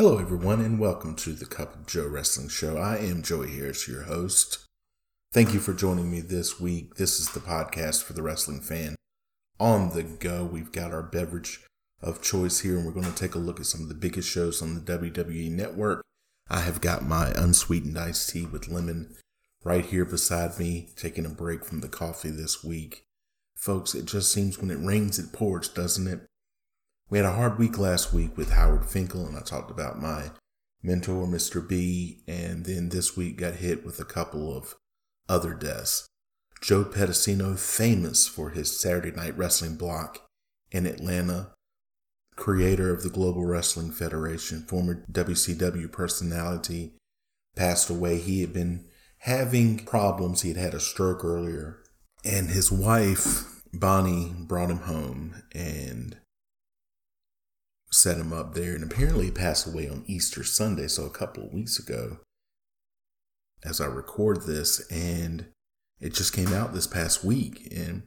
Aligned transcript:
Hello, 0.00 0.16
everyone, 0.16 0.62
and 0.62 0.78
welcome 0.78 1.14
to 1.16 1.34
the 1.34 1.44
Cup 1.44 1.74
of 1.74 1.86
Joe 1.86 2.06
Wrestling 2.06 2.48
Show. 2.48 2.78
I 2.78 2.96
am 2.96 3.20
Joey 3.20 3.50
Harris, 3.50 3.86
your 3.86 4.04
host. 4.04 4.64
Thank 5.30 5.52
you 5.52 5.60
for 5.60 5.74
joining 5.74 6.10
me 6.10 6.22
this 6.22 6.58
week. 6.58 6.94
This 6.94 7.20
is 7.20 7.28
the 7.28 7.40
podcast 7.40 8.02
for 8.04 8.14
the 8.14 8.22
wrestling 8.22 8.62
fan. 8.62 8.96
On 9.58 9.90
the 9.90 10.02
go, 10.02 10.42
we've 10.42 10.72
got 10.72 10.94
our 10.94 11.02
beverage 11.02 11.60
of 12.00 12.22
choice 12.22 12.60
here, 12.60 12.78
and 12.78 12.86
we're 12.86 12.92
going 12.92 13.12
to 13.12 13.14
take 13.14 13.34
a 13.34 13.38
look 13.38 13.60
at 13.60 13.66
some 13.66 13.82
of 13.82 13.88
the 13.90 13.94
biggest 13.94 14.26
shows 14.26 14.62
on 14.62 14.74
the 14.74 14.80
WWE 14.80 15.50
network. 15.50 16.02
I 16.48 16.60
have 16.60 16.80
got 16.80 17.04
my 17.04 17.32
unsweetened 17.36 17.98
iced 17.98 18.30
tea 18.30 18.46
with 18.46 18.68
lemon 18.68 19.14
right 19.64 19.84
here 19.84 20.06
beside 20.06 20.58
me, 20.58 20.88
taking 20.96 21.26
a 21.26 21.28
break 21.28 21.62
from 21.62 21.82
the 21.82 21.88
coffee 21.88 22.30
this 22.30 22.64
week. 22.64 23.02
Folks, 23.54 23.94
it 23.94 24.06
just 24.06 24.32
seems 24.32 24.58
when 24.58 24.70
it 24.70 24.82
rains, 24.82 25.18
it 25.18 25.34
pours, 25.34 25.68
doesn't 25.68 26.08
it? 26.08 26.22
We 27.10 27.18
had 27.18 27.26
a 27.26 27.32
hard 27.32 27.58
week 27.58 27.76
last 27.76 28.12
week 28.12 28.36
with 28.36 28.52
Howard 28.52 28.86
Finkel, 28.86 29.26
and 29.26 29.36
I 29.36 29.40
talked 29.40 29.68
about 29.68 30.00
my 30.00 30.30
mentor, 30.80 31.26
Mr. 31.26 31.66
B, 31.66 32.22
and 32.28 32.64
then 32.64 32.90
this 32.90 33.16
week 33.16 33.36
got 33.36 33.54
hit 33.54 33.84
with 33.84 33.98
a 33.98 34.04
couple 34.04 34.56
of 34.56 34.76
other 35.28 35.52
deaths. 35.52 36.06
Joe 36.62 36.84
Pedicino, 36.84 37.58
famous 37.58 38.28
for 38.28 38.50
his 38.50 38.78
Saturday 38.78 39.10
Night 39.10 39.36
Wrestling 39.36 39.74
block 39.74 40.24
in 40.70 40.86
Atlanta, 40.86 41.52
creator 42.36 42.94
of 42.94 43.02
the 43.02 43.10
Global 43.10 43.44
Wrestling 43.44 43.90
Federation, 43.90 44.62
former 44.62 45.04
WCW 45.10 45.90
personality, 45.90 46.92
passed 47.56 47.90
away. 47.90 48.18
He 48.18 48.40
had 48.40 48.52
been 48.52 48.84
having 49.18 49.84
problems. 49.84 50.42
He 50.42 50.50
had 50.50 50.58
had 50.58 50.74
a 50.74 50.80
stroke 50.80 51.24
earlier, 51.24 51.82
and 52.24 52.50
his 52.50 52.70
wife, 52.70 53.62
Bonnie, 53.72 54.32
brought 54.38 54.70
him 54.70 54.82
home 54.82 55.42
and 55.52 56.16
set 57.90 58.18
him 58.18 58.32
up 58.32 58.54
there. 58.54 58.74
And 58.74 58.84
apparently, 58.84 59.26
he 59.26 59.30
passed 59.30 59.66
away 59.66 59.88
on 59.88 60.04
Easter 60.06 60.44
Sunday, 60.44 60.88
so 60.88 61.04
a 61.04 61.10
couple 61.10 61.44
of 61.44 61.52
weeks 61.52 61.78
ago, 61.78 62.18
as 63.64 63.80
I 63.80 63.86
record 63.86 64.42
this. 64.42 64.80
And 64.90 65.46
it 66.00 66.14
just 66.14 66.32
came 66.32 66.52
out 66.52 66.72
this 66.72 66.86
past 66.86 67.24
week. 67.24 67.68
And 67.74 68.04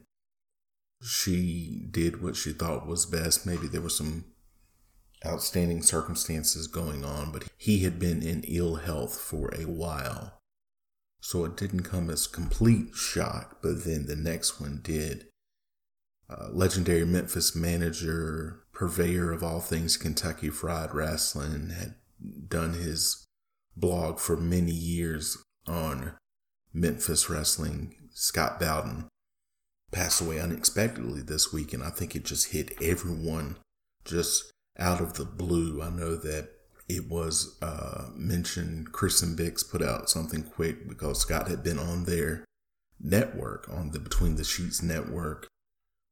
she 1.02 1.86
did 1.90 2.22
what 2.22 2.36
she 2.36 2.52
thought 2.52 2.86
was 2.86 3.06
best. 3.06 3.46
Maybe 3.46 3.66
there 3.66 3.82
were 3.82 3.88
some 3.88 4.24
outstanding 5.26 5.82
circumstances 5.82 6.66
going 6.66 7.04
on, 7.04 7.32
but 7.32 7.44
he 7.56 7.80
had 7.80 7.98
been 7.98 8.22
in 8.22 8.44
ill 8.46 8.76
health 8.76 9.18
for 9.18 9.50
a 9.54 9.64
while. 9.64 10.38
So 11.20 11.44
it 11.46 11.56
didn't 11.56 11.84
come 11.84 12.10
as 12.10 12.26
complete 12.26 12.94
shock, 12.94 13.58
but 13.62 13.84
then 13.84 14.06
the 14.06 14.16
next 14.16 14.60
one 14.60 14.80
did. 14.82 15.26
Uh, 16.28 16.48
legendary 16.50 17.06
Memphis 17.06 17.54
manager, 17.54 18.63
purveyor 18.74 19.32
of 19.32 19.42
all 19.42 19.60
things 19.60 19.96
Kentucky 19.96 20.50
Fried 20.50 20.94
Wrestling, 20.94 21.70
had 21.70 21.94
done 22.48 22.74
his 22.74 23.24
blog 23.76 24.18
for 24.18 24.36
many 24.36 24.72
years 24.72 25.38
on 25.66 26.14
Memphis 26.72 27.30
wrestling. 27.30 27.94
Scott 28.12 28.60
Bowden 28.60 29.06
passed 29.92 30.20
away 30.20 30.40
unexpectedly 30.40 31.22
this 31.22 31.52
week, 31.52 31.72
and 31.72 31.82
I 31.82 31.90
think 31.90 32.14
it 32.14 32.24
just 32.24 32.52
hit 32.52 32.72
everyone 32.82 33.56
just 34.04 34.50
out 34.78 35.00
of 35.00 35.14
the 35.14 35.24
blue. 35.24 35.80
I 35.80 35.90
know 35.90 36.16
that 36.16 36.50
it 36.88 37.08
was 37.08 37.56
uh, 37.62 38.10
mentioned 38.14 38.88
and 38.92 39.38
Bix 39.38 39.68
put 39.68 39.82
out 39.82 40.10
something 40.10 40.42
quick 40.42 40.88
because 40.88 41.20
Scott 41.20 41.48
had 41.48 41.62
been 41.62 41.78
on 41.78 42.04
their 42.04 42.44
network, 43.00 43.68
on 43.70 43.90
the 43.92 44.00
Between 44.00 44.36
the 44.36 44.44
Sheets 44.44 44.82
network, 44.82 45.46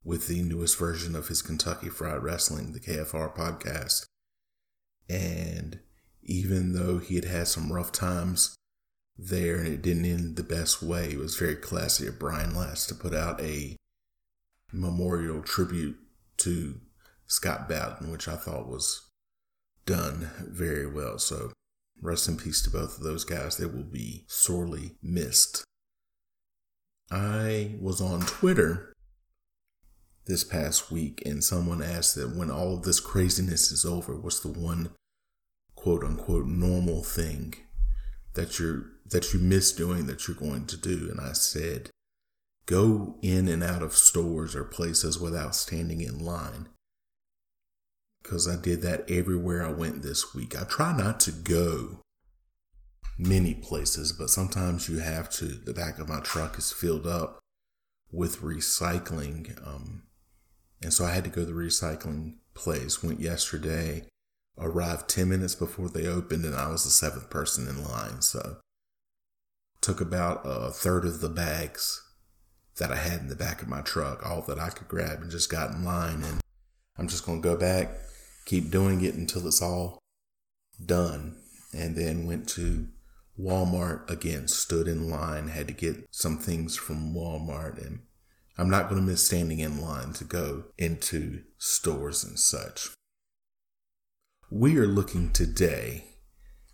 with 0.03 0.27
the 0.27 0.41
newest 0.41 0.77
version 0.77 1.15
of 1.15 1.27
his 1.27 1.41
Kentucky 1.41 1.89
Fried 1.89 2.23
Wrestling, 2.23 2.73
the 2.73 2.79
KFR 2.79 3.35
podcast. 3.35 4.05
And 5.09 5.79
even 6.21 6.73
though 6.73 6.99
he 6.99 7.15
had 7.15 7.25
had 7.25 7.47
some 7.47 7.71
rough 7.71 7.91
times 7.91 8.55
there 9.17 9.57
and 9.57 9.67
it 9.67 9.81
didn't 9.81 10.05
end 10.05 10.35
the 10.35 10.43
best 10.43 10.81
way, 10.81 11.11
it 11.11 11.19
was 11.19 11.37
very 11.37 11.55
classy 11.55 12.07
of 12.07 12.19
Brian 12.19 12.55
Last 12.55 12.87
to 12.89 12.95
put 12.95 13.13
out 13.13 13.39
a 13.41 13.75
memorial 14.71 15.41
tribute 15.41 15.97
to 16.37 16.81
Scott 17.27 17.69
Bowden, 17.69 18.11
which 18.11 18.27
I 18.27 18.35
thought 18.35 18.67
was 18.67 19.09
done 19.85 20.29
very 20.39 20.87
well. 20.87 21.19
So 21.19 21.51
rest 22.01 22.27
in 22.27 22.37
peace 22.37 22.61
to 22.63 22.69
both 22.69 22.97
of 22.97 23.03
those 23.03 23.23
guys. 23.23 23.57
They 23.57 23.65
will 23.65 23.83
be 23.83 24.25
sorely 24.27 24.95
missed. 25.01 25.63
I 27.11 27.75
was 27.79 28.01
on 28.01 28.21
Twitter 28.21 28.92
this 30.25 30.43
past 30.43 30.91
week 30.91 31.21
and 31.25 31.43
someone 31.43 31.81
asked 31.81 32.15
that 32.15 32.35
when 32.35 32.49
all 32.49 32.75
of 32.75 32.83
this 32.83 32.99
craziness 32.99 33.71
is 33.71 33.85
over, 33.85 34.15
what's 34.15 34.39
the 34.39 34.47
one 34.47 34.91
quote 35.75 36.03
unquote 36.03 36.45
normal 36.45 37.03
thing 37.03 37.55
that 38.33 38.59
you're 38.59 38.85
that 39.05 39.33
you 39.33 39.39
miss 39.39 39.71
doing 39.71 40.05
that 40.07 40.27
you're 40.27 40.37
going 40.37 40.65
to 40.67 40.77
do? 40.77 41.09
And 41.11 41.19
I 41.19 41.33
said, 41.33 41.89
go 42.65 43.17
in 43.21 43.47
and 43.47 43.63
out 43.63 43.83
of 43.83 43.95
stores 43.95 44.55
or 44.55 44.63
places 44.63 45.19
without 45.19 45.55
standing 45.55 46.01
in 46.01 46.23
line. 46.23 46.69
Because 48.21 48.47
I 48.47 48.55
did 48.55 48.81
that 48.83 49.09
everywhere 49.11 49.65
I 49.65 49.71
went 49.71 50.01
this 50.01 50.33
week. 50.33 50.59
I 50.59 50.63
try 50.63 50.95
not 50.95 51.19
to 51.21 51.31
go 51.31 51.99
many 53.17 53.53
places, 53.53 54.13
but 54.13 54.29
sometimes 54.29 54.87
you 54.87 54.99
have 54.99 55.29
to. 55.31 55.45
The 55.45 55.73
back 55.73 55.99
of 55.99 56.07
my 56.07 56.21
truck 56.21 56.57
is 56.57 56.71
filled 56.71 57.05
up 57.05 57.39
with 58.11 58.41
recycling 58.41 59.57
um, 59.67 60.03
and 60.83 60.93
so 60.93 61.05
I 61.05 61.11
had 61.11 61.23
to 61.23 61.29
go 61.29 61.41
to 61.41 61.45
the 61.45 61.53
recycling 61.53 62.35
place, 62.53 63.01
went 63.01 63.19
yesterday, 63.19 64.03
arrived 64.57 65.09
10 65.09 65.29
minutes 65.29 65.55
before 65.55 65.89
they 65.89 66.05
opened, 66.05 66.45
and 66.45 66.55
I 66.55 66.69
was 66.69 66.83
the 66.83 66.89
seventh 66.89 67.29
person 67.29 67.67
in 67.67 67.83
line. 67.83 68.21
So 68.21 68.57
took 69.81 69.99
about 70.01 70.41
a 70.45 70.71
third 70.71 71.05
of 71.05 71.19
the 71.19 71.29
bags 71.29 72.01
that 72.77 72.91
I 72.91 72.95
had 72.95 73.21
in 73.21 73.27
the 73.27 73.35
back 73.35 73.61
of 73.61 73.67
my 73.67 73.81
truck, 73.81 74.25
all 74.25 74.41
that 74.43 74.59
I 74.59 74.69
could 74.69 74.87
grab, 74.87 75.21
and 75.21 75.31
just 75.31 75.49
got 75.49 75.71
in 75.71 75.83
line. 75.83 76.23
And 76.23 76.41
I'm 76.97 77.07
just 77.07 77.25
going 77.25 77.41
to 77.41 77.47
go 77.47 77.57
back, 77.57 77.89
keep 78.45 78.71
doing 78.71 79.03
it 79.03 79.15
until 79.15 79.47
it's 79.47 79.61
all 79.61 79.99
done. 80.83 81.37
And 81.73 81.95
then 81.95 82.27
went 82.27 82.47
to 82.49 82.87
Walmart 83.39 84.09
again, 84.09 84.47
stood 84.47 84.87
in 84.87 85.09
line, 85.09 85.47
had 85.47 85.67
to 85.67 85.73
get 85.73 86.07
some 86.11 86.37
things 86.37 86.75
from 86.75 87.13
Walmart 87.13 87.83
and 87.83 88.01
I'm 88.57 88.69
not 88.69 88.87
going 88.87 89.01
to 89.01 89.07
miss 89.07 89.25
standing 89.25 89.59
in 89.59 89.81
line 89.81 90.13
to 90.13 90.23
go 90.23 90.65
into 90.77 91.41
stores 91.57 92.23
and 92.23 92.37
such. 92.37 92.89
We 94.51 94.77
are 94.77 94.85
looking 94.85 95.31
today 95.31 96.05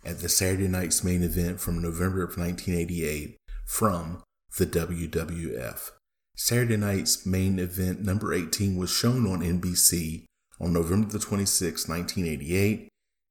at 0.04 0.18
the 0.18 0.28
Saturday 0.28 0.68
night's 0.68 1.02
main 1.02 1.22
event 1.22 1.58
from 1.60 1.80
November 1.80 2.22
of 2.22 2.36
1988 2.36 3.38
from 3.66 4.22
the 4.58 4.66
WWF. 4.66 5.90
Saturday 6.36 6.76
night's 6.76 7.24
main 7.24 7.58
event 7.58 8.02
number 8.02 8.34
18 8.34 8.76
was 8.76 8.90
shown 8.90 9.26
on 9.26 9.40
NBC 9.40 10.24
on 10.60 10.74
November 10.74 11.08
the 11.08 11.18
26th, 11.18 11.88
1988. 11.88 12.88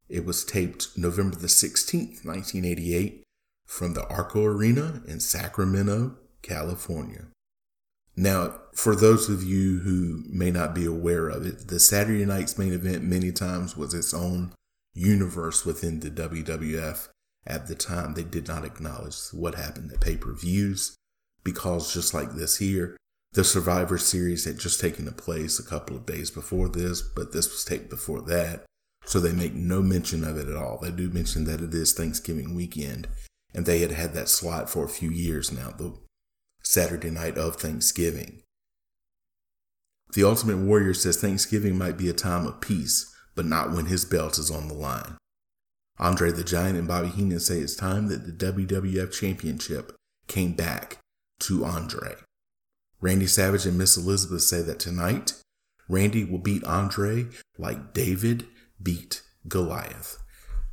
It 0.09 0.25
was 0.25 0.43
taped 0.43 0.97
November 0.97 1.35
the 1.35 1.47
16th, 1.47 2.25
1988 2.25 3.23
from 3.67 3.93
the 3.93 4.07
Arco 4.07 4.43
Arena 4.43 5.03
in 5.07 5.19
Sacramento, 5.19 6.15
California. 6.41 7.27
Now, 8.19 8.59
for 8.75 8.97
those 8.97 9.29
of 9.29 9.45
you 9.45 9.79
who 9.79 10.25
may 10.27 10.51
not 10.51 10.75
be 10.75 10.85
aware 10.85 11.29
of 11.29 11.45
it, 11.45 11.69
the 11.69 11.79
Saturday 11.79 12.25
night's 12.25 12.57
main 12.57 12.73
event 12.73 13.01
many 13.01 13.31
times 13.31 13.77
was 13.77 13.93
its 13.93 14.13
own 14.13 14.51
universe 14.93 15.65
within 15.65 16.01
the 16.01 16.11
WWF. 16.11 17.07
At 17.47 17.67
the 17.67 17.75
time, 17.75 18.15
they 18.15 18.25
did 18.25 18.45
not 18.45 18.65
acknowledge 18.65 19.15
what 19.31 19.55
happened 19.55 19.93
at 19.93 20.01
pay 20.01 20.17
per 20.17 20.33
views 20.33 20.97
because, 21.45 21.93
just 21.93 22.13
like 22.13 22.33
this 22.33 22.57
here, 22.57 22.97
the 23.31 23.45
Survivor 23.45 23.97
Series 23.97 24.43
had 24.43 24.59
just 24.59 24.81
taken 24.81 25.09
place 25.13 25.57
a 25.57 25.63
couple 25.63 25.95
of 25.95 26.05
days 26.05 26.29
before 26.29 26.67
this, 26.67 27.01
but 27.01 27.31
this 27.31 27.49
was 27.49 27.63
taped 27.63 27.89
before 27.89 28.21
that. 28.23 28.65
So 29.05 29.21
they 29.21 29.31
make 29.31 29.53
no 29.53 29.81
mention 29.81 30.25
of 30.25 30.37
it 30.37 30.49
at 30.49 30.57
all. 30.57 30.77
They 30.81 30.91
do 30.91 31.09
mention 31.09 31.45
that 31.45 31.61
it 31.61 31.73
is 31.73 31.93
Thanksgiving 31.93 32.53
weekend, 32.53 33.07
and 33.53 33.65
they 33.65 33.79
had 33.79 33.91
had 33.91 34.13
that 34.15 34.27
slot 34.27 34.69
for 34.69 34.83
a 34.83 34.89
few 34.89 35.09
years 35.09 35.53
now. 35.53 35.69
The 35.69 35.93
Saturday 36.63 37.09
night 37.09 37.37
of 37.37 37.55
Thanksgiving. 37.55 38.41
The 40.13 40.23
Ultimate 40.23 40.57
Warrior 40.57 40.93
says 40.93 41.17
Thanksgiving 41.17 41.77
might 41.77 41.97
be 41.97 42.09
a 42.09 42.13
time 42.13 42.45
of 42.47 42.61
peace, 42.61 43.13
but 43.35 43.45
not 43.45 43.71
when 43.71 43.85
his 43.85 44.05
belt 44.05 44.37
is 44.37 44.49
on 44.49 44.67
the 44.67 44.73
line. 44.73 45.17
Andre 45.99 46.31
the 46.31 46.43
Giant 46.43 46.77
and 46.77 46.87
Bobby 46.87 47.09
Heenan 47.09 47.39
say 47.39 47.59
it's 47.59 47.75
time 47.75 48.07
that 48.07 48.25
the 48.25 48.51
WWF 48.51 49.11
Championship 49.11 49.95
came 50.27 50.53
back 50.53 50.97
to 51.41 51.65
Andre. 51.65 52.15
Randy 53.01 53.27
Savage 53.27 53.65
and 53.65 53.77
Miss 53.77 53.97
Elizabeth 53.97 54.41
say 54.41 54.61
that 54.61 54.79
tonight, 54.79 55.33
Randy 55.87 56.23
will 56.23 56.39
beat 56.39 56.63
Andre 56.63 57.27
like 57.57 57.93
David 57.93 58.45
beat 58.81 59.21
Goliath. 59.47 60.17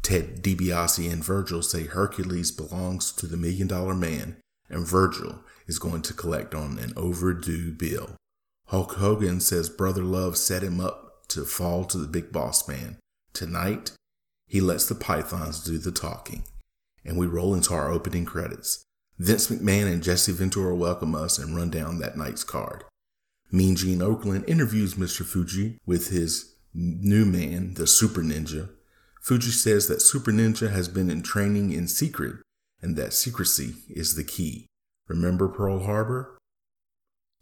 Ted 0.03 0.43
DiBiase 0.43 1.13
and 1.13 1.25
Virgil 1.25 1.63
say 1.63 1.85
Hercules 1.85 2.53
belongs 2.53 3.13
to 3.13 3.27
the 3.27 3.37
Million 3.37 3.67
Dollar 3.67 3.95
Man, 3.95 4.37
and 4.69 4.87
Virgil 4.87 5.41
is 5.67 5.79
going 5.79 6.03
to 6.03 6.15
collect 6.15 6.55
on 6.55 6.79
an 6.79 6.93
overdue 6.97 7.73
bill. 7.73 8.17
Hulk 8.69 8.95
Hogan 8.95 9.41
says 9.41 9.69
Brother 9.69 10.03
Love 10.03 10.37
set 10.37 10.63
him 10.63 10.81
up 10.81 11.27
to 11.29 11.45
fall 11.45 11.85
to 11.85 11.99
the 11.99 12.07
big 12.07 12.33
boss 12.33 12.69
man. 12.69 12.99
Tonight, 13.33 13.93
he 14.47 14.61
lets 14.61 14.87
the 14.87 14.95
Pythons 14.95 15.63
do 15.63 15.79
the 15.79 15.93
talking, 15.93 16.45
and 17.05 17.19
we 17.19 17.27
roll 17.27 17.55
into 17.55 17.75
our 17.75 17.91
opening 17.91 18.25
credits. 18.25 18.85
Vince 19.19 19.49
McMahon 19.49 19.91
and 19.91 20.03
Jesse 20.03 20.33
Ventura 20.33 20.75
welcome 20.75 21.15
us 21.15 21.39
and 21.39 21.57
run 21.57 21.71
down 21.71 21.99
that 21.99 22.17
night's 22.17 22.45
card. 22.45 22.85
Mean 23.51 23.77
Gene 23.77 24.01
Okerlund 24.01 24.49
interviews 24.49 24.95
Mr. 24.95 25.25
Fuji 25.25 25.79
with 25.87 26.11
his 26.11 26.55
new 26.75 27.25
man, 27.25 27.75
the 27.75 27.87
Super 27.87 28.21
Ninja. 28.21 28.71
Fuji 29.23 29.51
says 29.51 29.89
that 29.89 30.03
Super 30.03 30.33
Ninja 30.33 30.71
has 30.71 30.89
been 30.89 31.11
in 31.11 31.23
training 31.23 31.73
in 31.73 31.89
secret 31.89 32.37
and 32.81 32.97
that 32.97 33.13
secrecy 33.13 33.75
is 33.89 34.15
the 34.15 34.25
key. 34.25 34.67
Remember 35.09 35.49
Pearl 35.49 35.85
Harbor? 35.85 36.39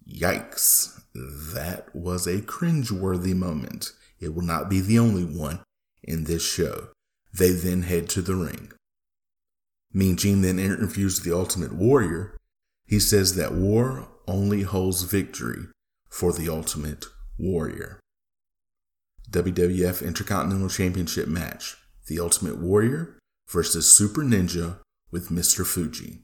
Yikes. 0.08 1.00
That 1.14 1.94
was 1.94 2.26
a 2.26 2.40
cringeworthy 2.42 3.34
moment. 3.34 3.92
It 4.20 4.34
will 4.34 4.42
not 4.42 4.68
be 4.68 4.80
the 4.80 4.98
only 4.98 5.24
one 5.24 5.60
in 6.02 6.24
this 6.24 6.46
show. 6.46 6.88
They 7.32 7.50
then 7.50 7.82
head 7.82 8.08
to 8.10 8.22
the 8.22 8.34
ring. 8.34 8.72
Mean 9.92 10.16
Gene 10.16 10.42
then 10.42 10.58
interviews 10.58 11.20
the 11.20 11.34
Ultimate 11.34 11.72
Warrior. 11.72 12.36
He 12.86 12.98
says 12.98 13.34
that 13.34 13.54
war 13.54 14.08
only 14.26 14.62
holds 14.62 15.02
victory 15.02 15.66
for 16.08 16.32
the 16.32 16.48
Ultimate 16.48 17.06
Warrior. 17.38 18.00
WWF 19.30 20.04
Intercontinental 20.04 20.68
Championship 20.68 21.26
match 21.26 21.76
The 22.06 22.20
Ultimate 22.20 22.58
Warrior 22.58 23.18
versus 23.48 23.96
Super 23.96 24.22
Ninja 24.22 24.78
with 25.14 25.28
Mr. 25.28 25.64
Fuji. 25.64 26.22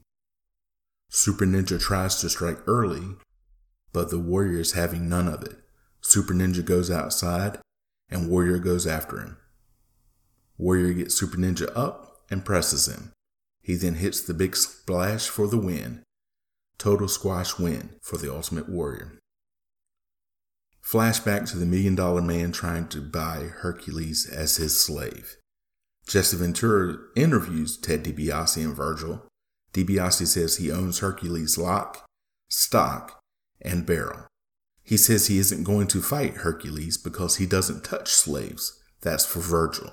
Super 1.07 1.45
Ninja 1.45 1.79
tries 1.79 2.19
to 2.19 2.29
strike 2.29 2.57
early, 2.67 3.15
but 3.93 4.09
the 4.09 4.19
Warrior 4.19 4.59
is 4.59 4.73
having 4.73 5.07
none 5.07 5.29
of 5.29 5.43
it. 5.43 5.55
Super 6.01 6.33
Ninja 6.33 6.63
goes 6.63 6.91
outside, 6.91 7.59
and 8.09 8.29
Warrior 8.29 8.59
goes 8.59 8.85
after 8.85 9.21
him. 9.21 9.37
Warrior 10.57 10.91
gets 10.91 11.17
Super 11.17 11.37
Ninja 11.37 11.71
up 11.73 12.25
and 12.29 12.43
presses 12.43 12.85
him. 12.85 13.13
He 13.61 13.75
then 13.75 13.95
hits 13.95 14.19
the 14.19 14.33
big 14.33 14.57
splash 14.57 15.29
for 15.29 15.47
the 15.47 15.57
win. 15.57 16.03
Total 16.77 17.07
squash 17.07 17.57
win 17.57 17.91
for 18.01 18.17
the 18.17 18.29
Ultimate 18.29 18.67
Warrior. 18.67 19.19
Flashback 20.83 21.49
to 21.51 21.57
the 21.57 21.65
Million 21.65 21.95
Dollar 21.95 22.21
Man 22.21 22.51
trying 22.51 22.89
to 22.89 22.99
buy 22.99 23.51
Hercules 23.61 24.29
as 24.29 24.57
his 24.57 24.77
slave. 24.77 25.37
Jesse 26.07 26.37
Ventura 26.37 26.97
interviews 27.15 27.77
Ted 27.77 28.03
DiBiase 28.03 28.63
and 28.63 28.75
Virgil. 28.75 29.25
DiBiase 29.73 30.27
says 30.27 30.57
he 30.57 30.71
owns 30.71 30.99
Hercules 30.99 31.57
lock, 31.57 32.05
stock, 32.49 33.19
and 33.61 33.85
barrel. 33.85 34.27
He 34.83 34.97
says 34.97 35.27
he 35.27 35.37
isn't 35.37 35.63
going 35.63 35.87
to 35.87 36.01
fight 36.01 36.37
Hercules 36.37 36.97
because 36.97 37.37
he 37.37 37.45
doesn't 37.45 37.83
touch 37.83 38.09
slaves. 38.09 38.81
That's 39.01 39.25
for 39.25 39.39
Virgil. 39.39 39.91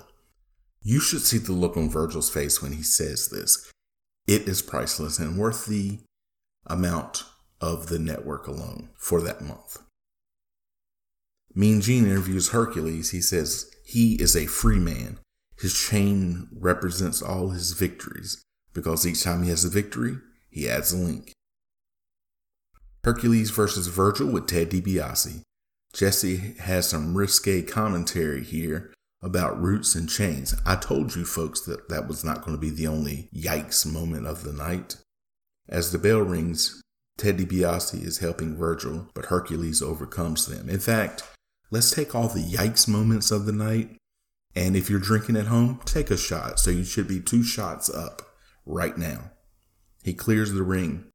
You 0.81 0.99
should 0.99 1.21
see 1.21 1.37
the 1.37 1.53
look 1.53 1.77
on 1.77 1.89
Virgil's 1.89 2.29
face 2.29 2.61
when 2.61 2.73
he 2.73 2.83
says 2.83 3.29
this. 3.29 3.71
It 4.27 4.47
is 4.47 4.61
priceless 4.61 5.19
and 5.19 5.37
worth 5.37 5.65
the 5.65 5.99
amount 6.65 7.23
of 7.61 7.87
the 7.87 7.99
network 7.99 8.47
alone 8.47 8.89
for 8.97 9.21
that 9.21 9.41
month. 9.41 9.77
Mean 11.55 11.81
Gene 11.81 12.05
interviews 12.05 12.49
Hercules. 12.49 13.11
He 13.11 13.21
says 13.21 13.69
he 13.83 14.15
is 14.15 14.35
a 14.35 14.45
free 14.45 14.79
man. 14.79 15.19
His 15.59 15.73
chain 15.73 16.47
represents 16.53 17.21
all 17.21 17.49
his 17.49 17.73
victories 17.73 18.43
because 18.73 19.05
each 19.05 19.23
time 19.23 19.43
he 19.43 19.49
has 19.49 19.65
a 19.65 19.69
victory, 19.69 20.17
he 20.49 20.69
adds 20.69 20.93
a 20.93 20.97
link. 20.97 21.33
Hercules 23.03 23.49
versus 23.51 23.87
Virgil 23.87 24.31
with 24.31 24.47
Ted 24.47 24.69
DiBiase. 24.69 25.41
Jesse 25.93 26.55
has 26.59 26.87
some 26.87 27.17
risque 27.17 27.61
commentary 27.61 28.43
here 28.43 28.93
about 29.21 29.61
roots 29.61 29.95
and 29.95 30.09
chains. 30.09 30.55
I 30.65 30.75
told 30.75 31.15
you 31.15 31.25
folks 31.25 31.61
that 31.61 31.89
that 31.89 32.07
was 32.07 32.23
not 32.23 32.43
going 32.43 32.55
to 32.55 32.61
be 32.61 32.69
the 32.69 32.87
only 32.87 33.29
yikes 33.35 33.85
moment 33.85 34.27
of 34.27 34.43
the 34.43 34.53
night. 34.53 34.97
As 35.67 35.91
the 35.91 35.97
bell 35.97 36.21
rings, 36.21 36.81
Ted 37.17 37.37
DiBiase 37.37 38.01
is 38.01 38.19
helping 38.19 38.55
Virgil, 38.55 39.09
but 39.13 39.25
Hercules 39.25 39.81
overcomes 39.81 40.45
them. 40.45 40.69
In 40.69 40.79
fact, 40.79 41.23
let's 41.69 41.91
take 41.91 42.15
all 42.15 42.29
the 42.29 42.43
yikes 42.43 42.87
moments 42.87 43.29
of 43.29 43.45
the 43.45 43.51
night, 43.51 43.97
and 44.55 44.75
if 44.75 44.89
you're 44.89 44.99
drinking 44.99 45.35
at 45.35 45.47
home, 45.47 45.79
take 45.85 46.09
a 46.11 46.17
shot. 46.17 46.59
So 46.59 46.71
you 46.71 46.83
should 46.83 47.07
be 47.07 47.19
two 47.19 47.43
shots 47.43 47.89
up 47.89 48.21
right 48.65 48.97
now. 48.97 49.31
He 50.03 50.13
clears 50.13 50.53
the 50.53 50.63
ring. 50.63 51.05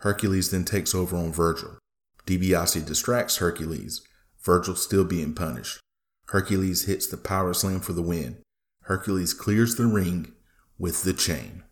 Hercules 0.00 0.50
then 0.50 0.64
takes 0.64 0.94
over 0.94 1.16
on 1.16 1.32
Virgil. 1.32 1.78
DiBiase 2.26 2.86
distracts 2.86 3.38
Hercules, 3.38 4.02
Virgil 4.42 4.76
still 4.76 5.04
being 5.04 5.34
punished. 5.34 5.80
Hercules 6.28 6.84
hits 6.84 7.06
the 7.06 7.16
power 7.16 7.54
slam 7.54 7.80
for 7.80 7.94
the 7.94 8.02
win. 8.02 8.42
Hercules 8.82 9.34
clears 9.34 9.76
the 9.76 9.86
ring 9.86 10.32
with 10.78 11.02
the 11.02 11.14
chain. 11.14 11.64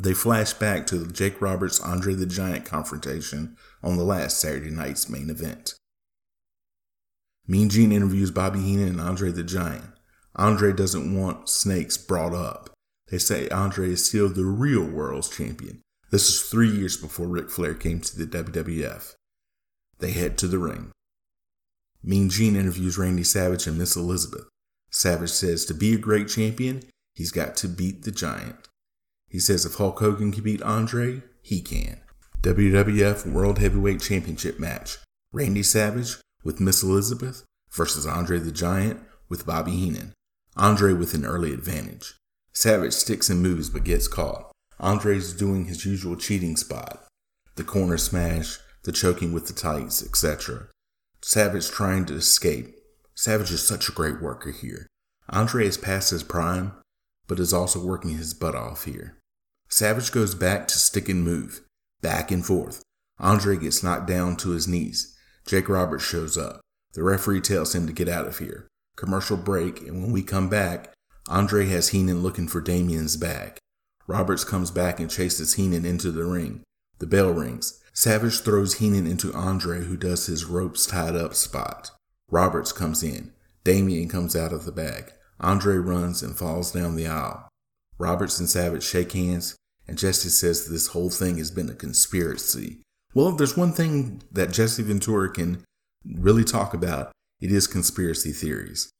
They 0.00 0.14
flash 0.14 0.52
back 0.52 0.86
to 0.86 0.98
the 0.98 1.12
Jake 1.12 1.40
Roberts 1.42 1.80
Andre 1.80 2.14
the 2.14 2.26
Giant 2.26 2.64
confrontation 2.64 3.56
on 3.82 3.96
the 3.96 4.04
last 4.04 4.38
Saturday 4.38 4.70
night's 4.70 5.08
main 5.08 5.30
event. 5.30 5.74
Mean 7.46 7.68
Gene 7.68 7.90
interviews 7.92 8.30
Bobby 8.30 8.60
Heenan 8.60 8.88
and 8.88 9.00
Andre 9.00 9.32
the 9.32 9.42
Giant. 9.42 9.97
Andre 10.38 10.72
doesn't 10.72 11.18
want 11.18 11.48
snakes 11.48 11.96
brought 11.96 12.32
up. 12.32 12.70
They 13.10 13.18
say 13.18 13.48
Andre 13.48 13.90
is 13.90 14.06
still 14.06 14.28
the 14.28 14.44
real 14.44 14.84
world's 14.84 15.28
champion. 15.28 15.80
This 16.10 16.28
is 16.28 16.42
three 16.42 16.70
years 16.70 16.96
before 16.96 17.26
Ric 17.26 17.50
Flair 17.50 17.74
came 17.74 18.00
to 18.00 18.16
the 18.16 18.26
WWF. 18.26 19.14
They 19.98 20.12
head 20.12 20.38
to 20.38 20.46
the 20.46 20.58
ring. 20.58 20.92
Mean 22.02 22.30
Gene 22.30 22.56
interviews 22.56 22.96
Randy 22.96 23.24
Savage 23.24 23.66
and 23.66 23.76
Miss 23.76 23.96
Elizabeth. 23.96 24.48
Savage 24.90 25.30
says 25.30 25.64
to 25.64 25.74
be 25.74 25.94
a 25.94 25.98
great 25.98 26.28
champion, 26.28 26.82
he's 27.14 27.32
got 27.32 27.56
to 27.56 27.68
beat 27.68 28.04
the 28.04 28.12
giant. 28.12 28.68
He 29.28 29.38
says 29.38 29.66
if 29.66 29.74
Hulk 29.74 29.98
Hogan 29.98 30.32
can 30.32 30.44
beat 30.44 30.62
Andre, 30.62 31.22
he 31.42 31.60
can. 31.60 32.00
WWF 32.42 33.30
World 33.30 33.58
Heavyweight 33.58 34.00
Championship 34.00 34.60
match 34.60 34.98
Randy 35.32 35.62
Savage 35.62 36.16
with 36.44 36.60
Miss 36.60 36.82
Elizabeth 36.82 37.44
versus 37.70 38.06
Andre 38.06 38.38
the 38.38 38.52
Giant 38.52 39.00
with 39.28 39.44
Bobby 39.44 39.72
Heenan. 39.72 40.12
Andre 40.58 40.92
with 40.92 41.14
an 41.14 41.24
early 41.24 41.52
advantage. 41.52 42.14
Savage 42.52 42.92
sticks 42.92 43.30
and 43.30 43.40
moves 43.40 43.70
but 43.70 43.84
gets 43.84 44.08
caught. 44.08 44.50
Andre's 44.80 45.32
doing 45.32 45.66
his 45.66 45.86
usual 45.86 46.16
cheating 46.16 46.56
spot 46.56 47.04
the 47.56 47.64
corner 47.64 47.98
smash, 47.98 48.58
the 48.84 48.92
choking 48.92 49.32
with 49.32 49.48
the 49.48 49.52
tights, 49.52 50.00
etc. 50.00 50.68
Savage 51.20 51.68
trying 51.68 52.04
to 52.06 52.14
escape. 52.14 52.76
Savage 53.16 53.50
is 53.50 53.66
such 53.66 53.88
a 53.88 53.92
great 53.92 54.22
worker 54.22 54.52
here. 54.52 54.86
Andre 55.28 55.66
is 55.66 55.76
past 55.76 56.10
his 56.10 56.22
prime, 56.22 56.70
but 57.26 57.40
is 57.40 57.52
also 57.52 57.84
working 57.84 58.16
his 58.16 58.32
butt 58.32 58.54
off 58.54 58.84
here. 58.84 59.18
Savage 59.68 60.12
goes 60.12 60.36
back 60.36 60.68
to 60.68 60.78
stick 60.78 61.08
and 61.08 61.24
move, 61.24 61.62
back 62.00 62.30
and 62.30 62.46
forth. 62.46 62.84
Andre 63.18 63.56
gets 63.56 63.82
knocked 63.82 64.06
down 64.06 64.36
to 64.36 64.50
his 64.50 64.68
knees. 64.68 65.16
Jake 65.44 65.68
Roberts 65.68 66.04
shows 66.04 66.38
up. 66.38 66.60
The 66.92 67.02
referee 67.02 67.40
tells 67.40 67.74
him 67.74 67.88
to 67.88 67.92
get 67.92 68.08
out 68.08 68.28
of 68.28 68.38
here. 68.38 68.68
Commercial 68.98 69.36
break, 69.36 69.80
and 69.82 70.02
when 70.02 70.10
we 70.10 70.24
come 70.24 70.48
back, 70.48 70.92
Andre 71.28 71.66
has 71.68 71.90
Heenan 71.90 72.20
looking 72.20 72.48
for 72.48 72.60
Damien's 72.60 73.16
bag. 73.16 73.56
Roberts 74.08 74.42
comes 74.42 74.72
back 74.72 74.98
and 74.98 75.08
chases 75.08 75.54
Heenan 75.54 75.84
into 75.84 76.10
the 76.10 76.24
ring. 76.24 76.62
The 76.98 77.06
bell 77.06 77.30
rings. 77.30 77.80
Savage 77.92 78.40
throws 78.40 78.74
Heenan 78.74 79.06
into 79.06 79.32
Andre, 79.32 79.84
who 79.84 79.96
does 79.96 80.26
his 80.26 80.46
ropes 80.46 80.84
tied 80.84 81.14
up 81.14 81.34
spot. 81.34 81.92
Roberts 82.28 82.72
comes 82.72 83.04
in. 83.04 83.32
Damien 83.62 84.08
comes 84.08 84.34
out 84.34 84.52
of 84.52 84.64
the 84.64 84.72
bag. 84.72 85.12
Andre 85.38 85.76
runs 85.76 86.20
and 86.20 86.36
falls 86.36 86.72
down 86.72 86.96
the 86.96 87.06
aisle. 87.06 87.48
Roberts 87.98 88.40
and 88.40 88.48
Savage 88.48 88.82
shake 88.82 89.12
hands, 89.12 89.54
and 89.86 89.96
Jesse 89.96 90.28
says 90.28 90.66
this 90.66 90.88
whole 90.88 91.10
thing 91.10 91.38
has 91.38 91.52
been 91.52 91.70
a 91.70 91.74
conspiracy. 91.74 92.80
Well, 93.14 93.28
if 93.28 93.36
there's 93.36 93.56
one 93.56 93.72
thing 93.72 94.22
that 94.32 94.50
Jesse 94.50 94.82
Ventura 94.82 95.30
can 95.30 95.62
really 96.04 96.44
talk 96.44 96.74
about, 96.74 97.12
it 97.40 97.52
is 97.52 97.66
conspiracy 97.66 98.32
theories. 98.32 98.90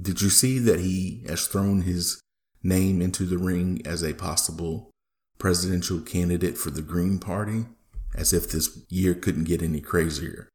Did 0.00 0.22
you 0.22 0.30
see 0.30 0.58
that 0.60 0.80
he 0.80 1.24
has 1.28 1.46
thrown 1.46 1.82
his 1.82 2.20
name 2.62 3.02
into 3.02 3.24
the 3.24 3.38
ring 3.38 3.82
as 3.84 4.02
a 4.02 4.14
possible 4.14 4.90
presidential 5.38 6.00
candidate 6.00 6.58
for 6.58 6.70
the 6.70 6.82
Green 6.82 7.18
Party? 7.18 7.66
as 8.14 8.32
if 8.32 8.50
this 8.50 8.84
year 8.88 9.14
couldn't 9.14 9.44
get 9.44 9.62
any 9.62 9.80
crazier. 9.80 10.48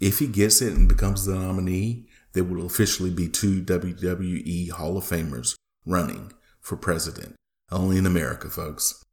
If 0.00 0.18
he 0.18 0.26
gets 0.26 0.60
it 0.60 0.72
and 0.72 0.88
becomes 0.88 1.24
the 1.24 1.34
nominee, 1.34 2.06
there 2.32 2.44
will 2.44 2.66
officially 2.66 3.10
be 3.10 3.28
two 3.28 3.62
WWE 3.62 4.70
Hall 4.70 4.98
of 4.98 5.04
Famers 5.04 5.54
running 5.86 6.32
for 6.60 6.76
president. 6.76 7.36
Only 7.70 7.96
in 7.96 8.06
America, 8.06 8.50
folks. 8.50 9.04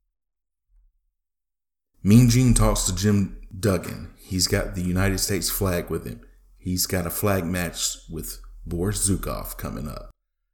Mean 2.03 2.29
Gene 2.29 2.53
talks 2.53 2.83
to 2.85 2.95
Jim 2.95 3.39
Duggan. 3.57 4.11
He's 4.17 4.47
got 4.47 4.73
the 4.73 4.81
United 4.81 5.19
States 5.19 5.49
flag 5.49 5.89
with 5.89 6.05
him. 6.05 6.21
He's 6.61 6.85
got 6.85 7.07
a 7.07 7.09
flag 7.09 7.43
match 7.43 7.97
with 8.07 8.39
Boris 8.67 9.09
Zhukov 9.09 9.57
coming 9.57 9.87
up. 9.87 10.11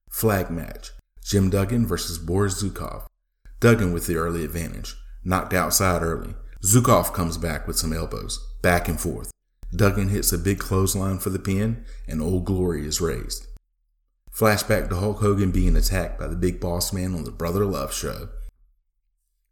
Flag 0.10 0.50
match. 0.50 0.92
Jim 1.22 1.50
Duggan 1.50 1.86
versus 1.86 2.18
Boris 2.18 2.64
Zhukov. 2.64 3.08
Duggan 3.60 3.92
with 3.92 4.08
the 4.08 4.16
early 4.16 4.46
advantage. 4.46 4.96
Knocked 5.26 5.54
outside 5.54 6.04
early. 6.04 6.34
Zhukov 6.64 7.14
comes 7.14 7.38
back 7.38 7.68
with 7.68 7.78
some 7.78 7.92
elbows. 7.92 8.40
Back 8.62 8.88
and 8.88 8.98
forth. 8.98 9.32
Duggan 9.76 10.08
hits 10.08 10.32
a 10.32 10.38
big 10.38 10.60
clothesline 10.60 11.20
for 11.20 11.30
the 11.30 11.40
pin, 11.40 11.84
and 12.08 12.22
Old 12.22 12.46
Glory 12.46 12.88
is 12.88 13.02
raised. 13.02 13.46
Flashback 14.34 14.88
to 14.88 14.96
Hulk 14.96 15.20
Hogan 15.20 15.52
being 15.52 15.76
attacked 15.76 16.18
by 16.18 16.28
the 16.28 16.38
big 16.38 16.62
boss 16.62 16.94
man 16.94 17.14
on 17.16 17.26
the 17.26 17.32
Brother 17.32 17.66
Love 17.66 17.94
show. 17.94 18.30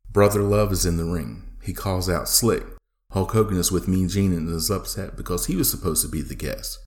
Brother 0.10 0.42
Love 0.42 0.72
is 0.72 0.86
in 0.86 0.96
the 0.96 1.04
ring. 1.04 1.58
He 1.62 1.74
calls 1.74 2.10
out 2.10 2.30
Slick. 2.30 2.64
Hulk 3.16 3.32
Hogan 3.32 3.58
is 3.58 3.72
with 3.72 3.88
Mean 3.88 4.10
Gene 4.10 4.34
and 4.34 4.50
is 4.50 4.70
upset 4.70 5.16
because 5.16 5.46
he 5.46 5.56
was 5.56 5.72
supposed 5.72 6.02
to 6.02 6.10
be 6.10 6.22
the 6.22 6.36
guest. 6.36 6.80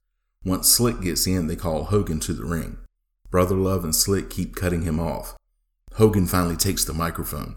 Once 0.45 0.67
Slick 0.67 1.01
gets 1.01 1.25
in, 1.25 1.47
they 1.47 1.55
call 1.55 1.85
Hogan 1.85 2.19
to 2.19 2.33
the 2.33 2.45
ring. 2.45 2.77
Brother 3.31 3.55
Love 3.55 3.83
and 3.83 3.95
Slick 3.95 4.29
keep 4.29 4.55
cutting 4.55 4.83
him 4.83 4.99
off. 4.99 5.35
Hogan 5.95 6.27
finally 6.27 6.55
takes 6.55 6.85
the 6.85 6.93
microphone. 6.93 7.55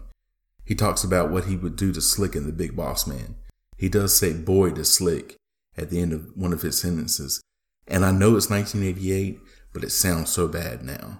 He 0.65 0.73
talks 0.73 1.03
about 1.03 1.29
what 1.29 1.45
he 1.45 1.55
would 1.55 1.75
do 1.75 1.93
to 1.93 2.01
Slick 2.01 2.35
and 2.35 2.47
the 2.47 2.51
Big 2.51 2.75
Boss 2.75 3.05
Man. 3.05 3.35
He 3.77 3.89
does 3.89 4.17
say 4.17 4.33
boy 4.33 4.71
to 4.71 4.83
Slick 4.83 5.35
at 5.77 5.91
the 5.91 6.01
end 6.01 6.11
of 6.11 6.35
one 6.35 6.51
of 6.51 6.63
his 6.63 6.81
sentences. 6.81 7.43
And 7.87 8.03
I 8.03 8.09
know 8.09 8.35
it's 8.37 8.49
1988, 8.49 9.39
but 9.71 9.83
it 9.83 9.91
sounds 9.91 10.31
so 10.31 10.47
bad 10.47 10.83
now. 10.83 11.19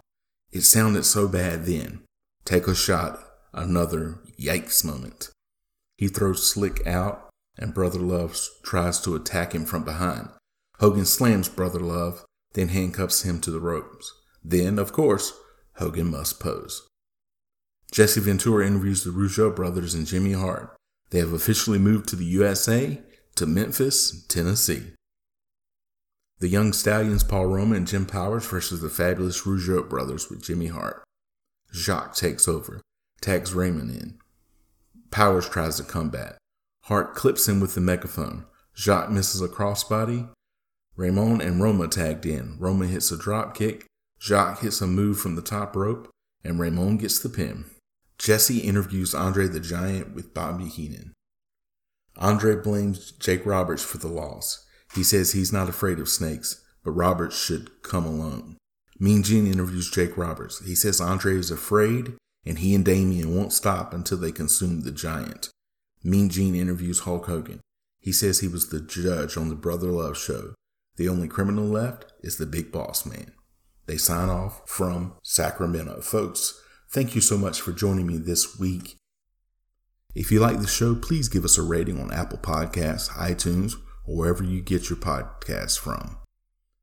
It 0.52 0.62
sounded 0.62 1.06
so 1.06 1.28
bad 1.28 1.68
then. 1.68 2.02
Take 2.46 2.66
a 2.66 2.74
shot, 2.74 3.20
another 3.54 4.18
yikes 4.40 4.84
moment. 4.84 5.30
He 6.00 6.08
throws 6.08 6.52
Slick 6.52 6.88
out, 6.88 7.30
and 7.58 7.74
Brother 7.74 8.00
Love 8.00 8.38
tries 8.64 9.00
to 9.02 9.16
attack 9.16 9.54
him 9.54 9.66
from 9.66 9.84
behind. 9.84 10.30
Hogan 10.80 11.06
slams 11.06 11.50
Brother 11.50 11.80
Love, 11.80 12.26
then 12.54 12.70
handcuffs 12.70 13.24
him 13.24 13.40
to 13.42 13.52
the 13.52 13.60
ropes. 13.60 14.12
Then, 14.44 14.80
of 14.80 14.92
course, 14.92 15.34
Hogan 15.76 16.12
must 16.12 16.40
pose. 16.40 16.88
Jesse 17.92 18.22
Ventura 18.22 18.66
interviews 18.66 19.04
the 19.04 19.12
Rougeau 19.12 19.56
brothers 19.56 19.94
and 19.94 20.08
Jimmy 20.08 20.34
Hart. 20.34 20.76
They 21.12 21.20
have 21.20 21.34
officially 21.34 21.78
moved 21.78 22.10
to 22.10 22.16
the 22.16 22.26
USA, 22.26 23.00
to 23.36 23.46
Memphis, 23.46 24.26
Tennessee. 24.28 24.94
The 26.40 26.48
Young 26.48 26.74
Stallions 26.74 27.24
Paul 27.24 27.46
Roma 27.46 27.76
and 27.76 27.88
Jim 27.88 28.06
Powers 28.06 28.46
versus 28.46 28.82
the 28.82 28.90
fabulous 28.90 29.44
Rougeau 29.46 29.88
brothers 29.88 30.30
with 30.30 30.44
Jimmy 30.44 30.68
Hart. 30.68 31.04
Jacques 31.74 32.16
takes 32.16 32.48
over, 32.48 32.82
tags 33.22 33.54
Raymond 33.54 33.92
in. 33.92 34.18
Powers 35.10 35.48
tries 35.48 35.78
to 35.78 35.84
combat. 35.84 36.38
Hart 36.84 37.16
clips 37.16 37.48
him 37.48 37.60
with 37.60 37.76
the 37.76 37.82
megaphone. 37.82 38.46
Jacques 38.76 39.10
misses 39.10 39.42
a 39.42 39.48
crossbody. 39.48 40.30
Raymond 40.96 41.42
and 41.42 41.62
Roma 41.62 41.88
tagged 41.88 42.26
in. 42.26 42.58
Roma 42.60 42.88
hits 42.88 43.12
a 43.12 43.18
drop 43.18 43.56
kick. 43.56 43.86
Jacques 44.22 44.60
hits 44.60 44.82
a 44.82 44.88
move 44.88 45.20
from 45.20 45.36
the 45.36 45.42
top 45.42 45.76
rope, 45.76 46.10
and 46.44 46.60
Raymond 46.60 47.00
gets 47.00 47.20
the 47.20 47.30
pin. 47.30 47.66
Jesse 48.18 48.60
interviews 48.60 49.14
Andre 49.14 49.48
the 49.48 49.60
Giant 49.60 50.14
with 50.14 50.34
Bobby 50.34 50.66
Heenan. 50.66 51.14
Andre 52.18 52.56
blames 52.56 53.12
Jake 53.12 53.46
Roberts 53.46 53.84
for 53.84 53.98
the 53.98 54.08
loss. 54.08 54.66
He 54.94 55.04
says 55.04 55.32
he's 55.32 55.52
not 55.52 55.70
afraid 55.70 56.00
of 56.00 56.08
snakes, 56.08 56.64
but 56.84 56.92
Roberts 56.92 57.38
should 57.38 57.82
come 57.82 58.06
alone. 58.06 58.58
Mean 59.00 59.24
Gene 59.24 59.48
interviews 59.48 59.90
Jake 59.90 60.16
Roberts. 60.16 60.64
He 60.66 60.76
says 60.76 61.02
Andre 61.02 61.36
is 61.36 61.50
afraid 61.50 62.14
and 62.46 62.60
he 62.60 62.76
and 62.76 62.84
Damien 62.84 63.36
won't 63.36 63.54
stop 63.54 63.94
until 63.94 64.18
they 64.18 64.32
consume 64.32 64.82
the 64.82 64.92
giant. 64.92 65.50
Mean 66.04 66.30
Gene 66.30 66.56
interviews 66.56 67.02
Hulk 67.02 67.26
Hogan. 67.28 67.62
He 68.00 68.12
says 68.12 68.40
he 68.40 68.48
was 68.48 68.70
the 68.70 68.82
judge 68.82 69.38
on 69.38 69.50
the 69.50 69.56
Brother 69.56 69.88
Love 69.88 70.18
show. 70.18 70.54
The 70.98 71.08
only 71.08 71.28
criminal 71.28 71.66
left 71.66 72.12
is 72.22 72.38
the 72.38 72.46
big 72.46 72.72
boss 72.72 73.06
man. 73.06 73.32
They 73.86 73.98
sign 73.98 74.30
off 74.30 74.68
from 74.68 75.16
Sacramento. 75.24 76.02
Folks, 76.02 76.62
thank 76.90 77.16
you 77.16 77.22
so 77.22 77.38
much 77.38 77.62
for 77.62 77.72
joining 77.72 78.08
me 78.08 78.18
this 78.18 78.60
week. 78.60 78.98
If 80.14 80.32
you 80.32 80.40
like 80.40 80.60
the 80.60 80.68
show, 80.68 80.94
please 80.94 81.28
give 81.28 81.44
us 81.44 81.58
a 81.58 81.64
rating 81.64 82.00
on 82.00 82.12
Apple 82.12 82.38
Podcasts, 82.38 83.10
iTunes, 83.12 83.74
or 84.06 84.18
wherever 84.18 84.44
you 84.44 84.62
get 84.62 84.90
your 84.90 85.00
podcasts 85.00 85.80
from. 85.80 86.18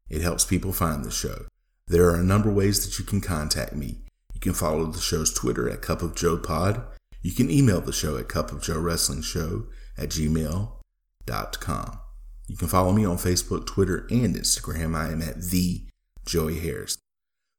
It 0.09 0.23
helps 0.23 0.45
people 0.45 0.73
find 0.73 1.05
the 1.05 1.11
show. 1.11 1.47
There 1.87 2.09
are 2.09 2.17
a 2.17 2.25
number 2.25 2.49
of 2.49 2.57
ways 2.57 2.85
that 2.85 2.99
you 2.99 3.05
can 3.05 3.21
contact 3.21 3.75
me. 3.75 3.99
You 4.35 4.41
can 4.41 4.55
follow 4.55 4.87
the 4.87 4.99
show's 4.99 5.33
Twitter 5.33 5.69
at 5.69 5.83
Cup 5.83 6.03
of 6.03 6.17
Joe 6.17 6.39
Pod. 6.39 6.83
You 7.23 7.33
can 7.33 7.51
email 7.51 7.81
the 7.81 7.93
show 7.93 8.17
at 8.17 8.29
Cup 8.29 8.51
of 8.51 8.63
Joe 8.63 8.79
Wrestling 8.79 9.23
Show 9.23 9.67
at 9.99 10.09
gmail.com. 10.09 12.01
You 12.47 12.57
can 12.57 12.69
follow 12.69 12.93
me 12.93 13.05
on 13.05 13.17
Facebook, 13.19 13.67
Twitter, 13.67 14.07
and 14.11 14.35
Instagram. 14.35 14.97
I 14.97 15.13
am 15.13 15.21
at 15.23 15.41
the 15.43 15.87
Joey 16.25 16.59
Harris. 16.59 16.97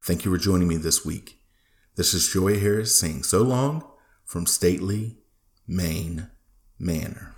Thank 0.03 0.25
you 0.25 0.31
for 0.31 0.37
joining 0.37 0.67
me 0.67 0.77
this 0.77 1.05
week. 1.05 1.39
This 1.95 2.13
is 2.13 2.27
Joey 2.27 2.59
Harris 2.59 2.95
saying 2.95 3.23
so 3.23 3.43
long 3.43 3.87
from 4.25 4.47
Stately, 4.47 5.17
Maine 5.67 6.31
Manor. 6.79 7.35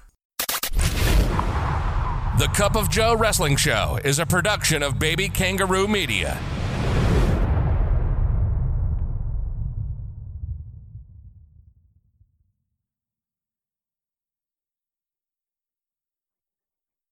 The 2.39 2.49
Cup 2.55 2.75
of 2.75 2.89
Joe 2.89 3.15
Wrestling 3.15 3.57
Show 3.57 3.99
is 4.03 4.19
a 4.19 4.25
production 4.25 4.81
of 4.81 4.97
Baby 4.97 5.27
Kangaroo 5.27 5.87
Media. 5.87 6.39